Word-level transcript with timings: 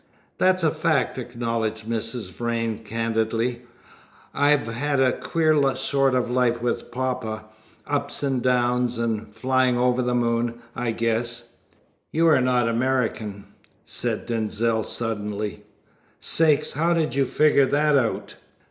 "That's 0.39 0.63
a 0.63 0.71
fact," 0.71 1.19
acknowledged 1.19 1.85
Mrs. 1.87 2.31
Vrain 2.31 2.79
candidly. 2.83 3.61
"I've 4.33 4.65
had 4.65 4.99
a 4.99 5.11
queer 5.19 5.75
sort 5.75 6.15
of 6.15 6.27
life 6.27 6.59
with 6.59 6.89
poppa 6.89 7.45
ups 7.85 8.23
and 8.23 8.41
downs, 8.41 8.97
and 8.97 9.31
flyings 9.31 9.77
over 9.79 10.01
the 10.01 10.15
moon, 10.15 10.55
I 10.75 10.89
guess." 10.89 11.53
"You 12.11 12.27
are 12.29 12.41
not 12.41 12.67
American?" 12.67 13.45
said 13.85 14.25
Denzil 14.25 14.81
suddenly. 14.81 15.65
"Sakes! 16.19 16.71
How 16.71 16.95
do 16.95 17.01
you 17.15 17.25
figure 17.25 17.67
that 17.67 17.95
out?" 17.95 18.37